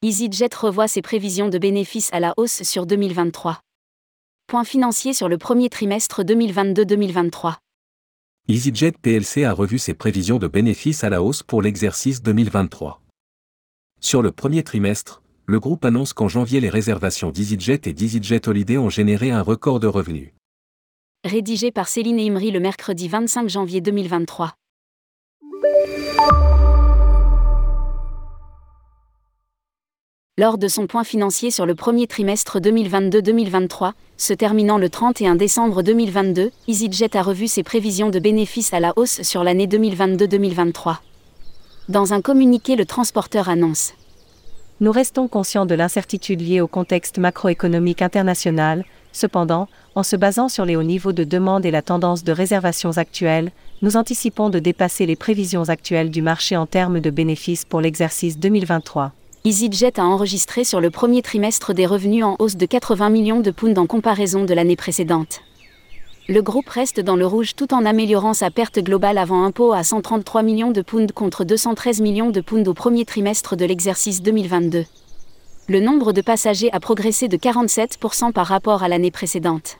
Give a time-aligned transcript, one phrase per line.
[0.00, 3.58] EasyJet revoit ses prévisions de bénéfices à la hausse sur 2023.
[4.46, 7.56] Point financier sur le premier trimestre 2022-2023.
[8.46, 13.02] EasyJet PLC a revu ses prévisions de bénéfices à la hausse pour l'exercice 2023.
[14.00, 18.78] Sur le premier trimestre, le groupe annonce qu'en janvier les réservations d'EasyJet et d'EasyJet Holiday
[18.78, 20.30] ont généré un record de revenus.
[21.24, 24.54] Rédigé par Céline Imri le mercredi 25 janvier 2023.
[30.38, 35.82] Lors de son point financier sur le premier trimestre 2022-2023, se terminant le 31 décembre
[35.82, 40.98] 2022, EasyJet a revu ses prévisions de bénéfices à la hausse sur l'année 2022-2023.
[41.88, 43.94] Dans un communiqué, le transporteur annonce
[44.78, 50.64] Nous restons conscients de l'incertitude liée au contexte macroéconomique international, cependant, en se basant sur
[50.64, 53.50] les hauts niveaux de demande et la tendance de réservations actuelles,
[53.82, 58.38] nous anticipons de dépasser les prévisions actuelles du marché en termes de bénéfices pour l'exercice
[58.38, 59.10] 2023.
[59.44, 63.52] EasyJet a enregistré sur le premier trimestre des revenus en hausse de 80 millions de
[63.52, 65.42] pounds en comparaison de l'année précédente.
[66.28, 69.84] Le groupe reste dans le rouge tout en améliorant sa perte globale avant impôt à
[69.84, 74.84] 133 millions de pounds contre 213 millions de pounds au premier trimestre de l'exercice 2022.
[75.68, 79.78] Le nombre de passagers a progressé de 47% par rapport à l'année précédente.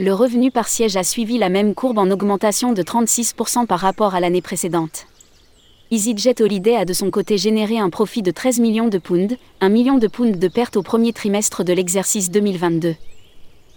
[0.00, 4.14] Le revenu par siège a suivi la même courbe en augmentation de 36% par rapport
[4.14, 5.06] à l'année précédente.
[5.92, 9.68] EasyJet Holiday a de son côté généré un profit de 13 millions de pounds, 1
[9.68, 12.94] million de pounds de perte au premier trimestre de l'exercice 2022.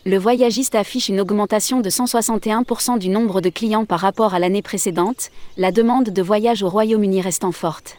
[0.05, 4.61] Le voyagiste affiche une augmentation de 161% du nombre de clients par rapport à l'année
[4.61, 7.97] précédente, la demande de voyage au Royaume-Uni restant forte.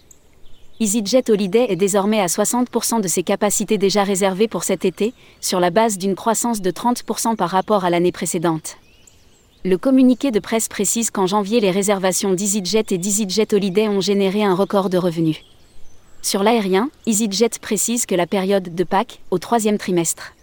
[0.80, 5.60] EasyJet Holiday est désormais à 60% de ses capacités déjà réservées pour cet été, sur
[5.60, 8.78] la base d'une croissance de 30% par rapport à l'année précédente.
[9.66, 14.44] Le communiqué de presse précise qu'en janvier, les réservations d'EasyJet et d'EasyJet Holiday ont généré
[14.44, 15.38] un record de revenus.
[16.22, 20.34] Sur l'aérien, EasyJet précise que la période de Pâques, au troisième trimestre,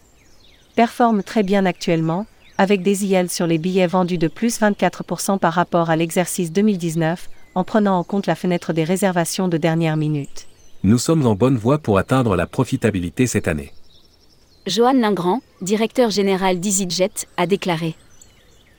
[0.75, 2.25] performe très bien actuellement,
[2.57, 7.29] avec des IL sur les billets vendus de plus 24% par rapport à l'exercice 2019,
[7.55, 10.49] en prenant en compte la fenêtre des réservations de dernière minute.
[10.83, 13.71] Nous sommes en bonne voie pour atteindre la profitabilité cette année.
[14.67, 17.95] Johan Lingrand, directeur général d'EasyJet, a déclaré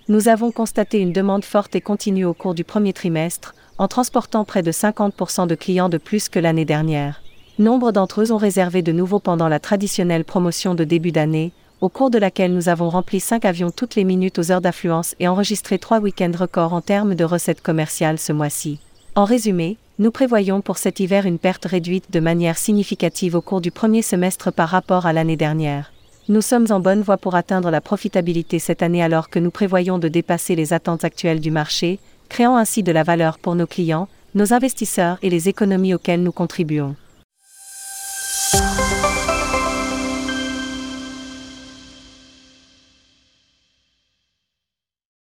[0.08, 4.44] nous avons constaté une demande forte et continue au cours du premier trimestre, en transportant
[4.44, 7.22] près de 50% de clients de plus que l'année dernière.
[7.58, 11.88] Nombre d'entre eux ont réservé de nouveau pendant la traditionnelle promotion de début d'année, au
[11.88, 15.28] cours de laquelle nous avons rempli 5 avions toutes les minutes aux heures d'affluence et
[15.28, 18.80] enregistré 3 week-ends records en termes de recettes commerciales ce mois-ci.
[19.14, 23.60] En résumé, nous prévoyons pour cet hiver une perte réduite de manière significative au cours
[23.62, 25.93] du premier semestre par rapport à l'année dernière.
[26.26, 29.98] Nous sommes en bonne voie pour atteindre la profitabilité cette année alors que nous prévoyons
[29.98, 31.98] de dépasser les attentes actuelles du marché,
[32.30, 36.32] créant ainsi de la valeur pour nos clients, nos investisseurs et les économies auxquelles nous
[36.32, 36.96] contribuons.